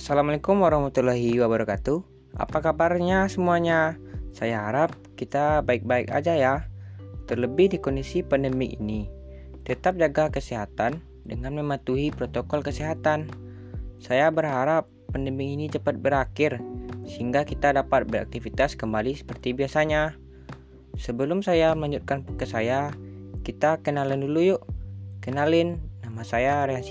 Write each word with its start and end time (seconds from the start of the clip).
Assalamualaikum 0.00 0.64
warahmatullahi 0.64 1.36
wabarakatuh. 1.44 2.00
Apa 2.40 2.64
kabarnya 2.64 3.28
semuanya? 3.28 4.00
Saya 4.32 4.64
harap 4.64 4.96
kita 5.12 5.60
baik-baik 5.60 6.08
aja 6.08 6.40
ya. 6.40 6.54
Terlebih 7.28 7.68
di 7.68 7.76
kondisi 7.84 8.24
pandemi 8.24 8.72
ini. 8.80 9.12
Tetap 9.68 10.00
jaga 10.00 10.32
kesehatan 10.32 11.04
dengan 11.28 11.52
mematuhi 11.52 12.08
protokol 12.16 12.64
kesehatan. 12.64 13.28
Saya 14.00 14.32
berharap 14.32 14.88
pandemi 15.12 15.52
ini 15.52 15.68
cepat 15.68 16.00
berakhir 16.00 16.64
sehingga 17.04 17.44
kita 17.44 17.76
dapat 17.76 18.08
beraktivitas 18.08 18.80
kembali 18.80 19.20
seperti 19.20 19.52
biasanya. 19.52 20.16
Sebelum 20.96 21.44
saya 21.44 21.76
melanjutkan 21.76 22.24
ke 22.40 22.48
saya, 22.48 22.88
kita 23.44 23.84
kenalan 23.84 24.24
dulu 24.24 24.56
yuk. 24.56 24.64
Kenalin, 25.20 25.76
nama 26.00 26.24
saya 26.24 26.64
Rehan 26.64 26.88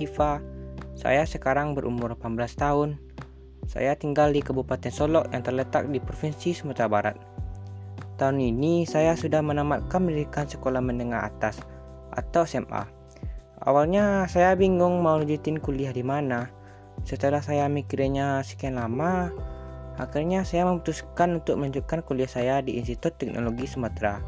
saya 0.99 1.23
sekarang 1.23 1.79
berumur 1.79 2.11
18 2.11 2.59
tahun. 2.59 2.99
Saya 3.71 3.95
tinggal 3.95 4.35
di 4.35 4.43
Kabupaten 4.43 4.91
Solok 4.91 5.31
yang 5.31 5.47
terletak 5.47 5.87
di 5.87 6.03
Provinsi 6.03 6.51
Sumatera 6.51 6.91
Barat. 6.91 7.15
Tahun 8.19 8.35
ini 8.35 8.83
saya 8.83 9.15
sudah 9.15 9.39
menamatkan 9.39 10.03
pendidikan 10.03 10.43
sekolah 10.43 10.83
menengah 10.83 11.23
atas 11.23 11.63
atau 12.11 12.43
SMA. 12.43 12.83
Awalnya 13.63 14.27
saya 14.27 14.59
bingung 14.59 14.99
mau 14.99 15.15
lanjutin 15.15 15.63
kuliah 15.63 15.95
di 15.95 16.03
mana. 16.03 16.51
Setelah 17.07 17.39
saya 17.39 17.71
mikirnya 17.71 18.43
sekian 18.43 18.75
lama, 18.75 19.31
akhirnya 19.95 20.43
saya 20.43 20.67
memutuskan 20.67 21.39
untuk 21.39 21.63
melanjutkan 21.63 22.03
kuliah 22.03 22.27
saya 22.27 22.59
di 22.59 22.75
Institut 22.75 23.15
Teknologi 23.15 23.71
Sumatera 23.71 24.19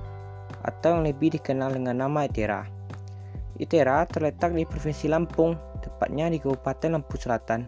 atau 0.64 0.96
yang 0.96 1.04
lebih 1.04 1.36
dikenal 1.36 1.76
dengan 1.76 2.00
nama 2.08 2.32
ITERA. 2.32 2.81
ITERA 3.60 4.08
terletak 4.08 4.56
di 4.56 4.64
Provinsi 4.64 5.12
Lampung, 5.12 5.60
tepatnya 5.84 6.32
di 6.32 6.40
Kabupaten 6.40 6.96
Lampung 6.96 7.20
Selatan. 7.20 7.68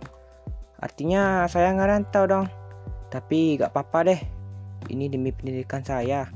Artinya 0.79 1.47
saya 1.51 1.71
nggak 1.75 1.89
rantau 1.89 2.23
dong. 2.27 2.47
Tapi 3.11 3.61
gak 3.61 3.71
apa-apa 3.71 3.99
deh. 4.09 4.21
Ini 4.89 5.07
demi 5.07 5.29
pendidikan 5.29 5.85
saya. 5.85 6.27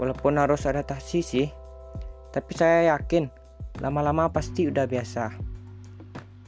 Walaupun 0.00 0.38
harus 0.38 0.64
adaptasi 0.64 1.20
sih. 1.20 1.48
Tapi 2.30 2.52
saya 2.52 2.94
yakin 2.94 3.28
lama-lama 3.80 4.28
pasti 4.32 4.68
udah 4.68 4.88
biasa. 4.88 5.32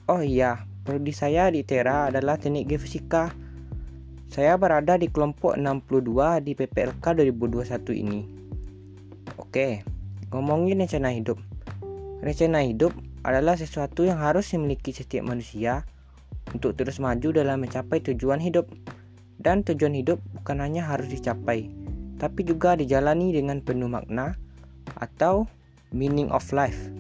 Oh 0.09 0.25
iya, 0.25 0.65
prodi 0.85 1.13
saya 1.13 1.53
di 1.53 1.61
ITERA 1.61 2.09
adalah 2.09 2.41
Teknik 2.41 2.65
Geofisika. 2.70 3.29
Saya 4.29 4.57
berada 4.61 4.97
di 4.97 5.09
kelompok 5.09 5.57
62 5.57 6.45
di 6.45 6.53
PPLK 6.57 7.05
2021 7.25 8.05
ini. 8.05 8.20
Oke, 9.37 9.85
ngomongin 10.33 10.85
rencana 10.85 11.13
hidup. 11.13 11.41
Rencana 12.19 12.66
hidup 12.66 12.91
adalah 13.22 13.55
sesuatu 13.55 14.02
yang 14.02 14.19
harus 14.19 14.50
dimiliki 14.50 14.91
setiap 14.91 15.22
manusia 15.22 15.86
untuk 16.50 16.74
terus 16.74 16.98
maju 16.98 17.30
dalam 17.30 17.62
mencapai 17.62 18.02
tujuan 18.02 18.42
hidup. 18.42 18.66
Dan 19.38 19.62
tujuan 19.62 19.94
hidup 19.94 20.19
bukan 20.34 20.58
hanya 20.58 20.83
harus 20.83 21.06
dicapai, 21.14 21.70
tapi 22.19 22.42
juga 22.42 22.74
dijalani 22.74 23.30
dengan 23.30 23.62
penuh 23.62 23.86
makna 23.86 24.34
atau 24.98 25.46
meaning 25.94 26.27
of 26.34 26.42
life. 26.50 26.91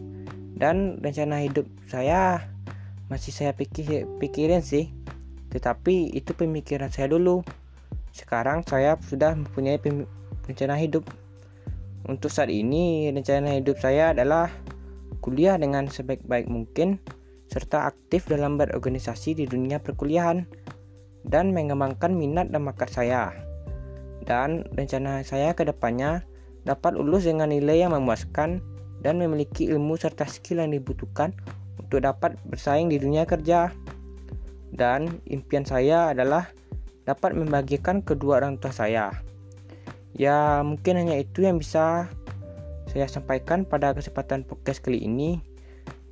Dan 0.54 1.02
rencana 1.02 1.42
hidup 1.42 1.66
saya 1.90 2.46
masih 3.10 3.34
saya 3.34 3.50
pikir 3.58 4.06
pikirin 4.22 4.62
sih, 4.62 4.86
tetapi 5.50 6.14
itu 6.14 6.30
pemikiran 6.30 6.94
saya 6.94 7.10
dulu. 7.10 7.42
Sekarang 8.14 8.62
saya 8.62 8.94
sudah 9.02 9.34
mempunyai 9.34 9.82
rencana 10.46 10.78
hidup. 10.78 11.10
Untuk 12.06 12.30
saat 12.30 12.54
ini, 12.54 13.10
rencana 13.10 13.58
hidup 13.58 13.82
saya 13.82 14.14
adalah 14.14 14.48
kuliah 15.20 15.58
dengan 15.58 15.90
sebaik-baik 15.90 16.46
mungkin, 16.48 17.02
serta 17.48 17.88
aktif 17.88 18.28
dalam 18.28 18.60
berorganisasi 18.60 19.38
di 19.38 19.44
dunia 19.44 19.80
perkuliahan, 19.80 20.44
dan 21.26 21.52
mengembangkan 21.52 22.14
minat 22.14 22.48
dan 22.52 22.64
bakat 22.64 22.88
saya. 22.92 23.32
Dan 24.24 24.68
rencana 24.76 25.24
saya 25.24 25.56
ke 25.56 25.64
depannya 25.64 26.24
dapat 26.68 26.96
lulus 26.96 27.24
dengan 27.24 27.48
nilai 27.48 27.84
yang 27.86 27.96
memuaskan 27.96 28.60
dan 29.00 29.16
memiliki 29.22 29.70
ilmu 29.70 29.96
serta 29.96 30.26
skill 30.28 30.60
yang 30.60 30.74
dibutuhkan 30.74 31.32
untuk 31.78 32.04
dapat 32.04 32.36
bersaing 32.44 32.92
di 32.92 33.00
dunia 33.00 33.24
kerja. 33.24 33.72
Dan 34.68 35.24
impian 35.24 35.64
saya 35.64 36.12
adalah 36.12 36.52
dapat 37.08 37.32
membagikan 37.32 38.04
kedua 38.04 38.44
orang 38.44 38.60
tua 38.60 38.68
saya. 38.68 39.16
Ya, 40.12 40.60
mungkin 40.60 41.00
hanya 41.00 41.16
itu 41.16 41.46
yang 41.46 41.56
bisa 41.56 42.12
saya 42.88 43.04
sampaikan 43.06 43.68
pada 43.68 43.92
kesempatan 43.92 44.48
podcast 44.48 44.80
kali 44.80 45.04
ini. 45.04 45.44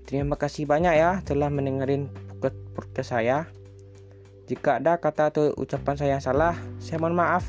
Terima 0.07 0.39
kasih 0.39 0.69
banyak 0.69 0.95
ya 0.95 1.25
telah 1.27 1.51
mendengarin 1.51 2.13
podcast 2.77 3.11
saya. 3.17 3.49
Jika 4.47 4.79
ada 4.79 5.03
kata 5.03 5.35
atau 5.35 5.51
ucapan 5.59 5.99
saya 5.99 6.11
yang 6.15 6.23
salah, 6.23 6.55
saya 6.79 7.03
mohon 7.03 7.19
maaf. 7.19 7.43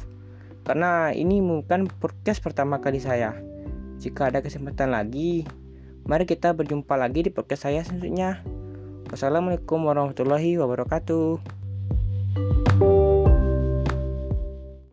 Karena 0.65 1.13
ini 1.13 1.37
bukan 1.43 1.85
podcast 2.01 2.41
pertama 2.41 2.81
kali 2.81 2.97
saya. 2.97 3.37
Jika 4.01 4.33
ada 4.33 4.41
kesempatan 4.41 4.89
lagi, 4.89 5.45
mari 6.09 6.25
kita 6.25 6.57
berjumpa 6.57 6.97
lagi 6.97 7.27
di 7.27 7.29
podcast 7.29 7.69
saya 7.69 7.85
selanjutnya. 7.85 8.41
Wassalamualaikum 9.13 9.85
warahmatullahi 9.85 10.57
wabarakatuh. 10.57 11.56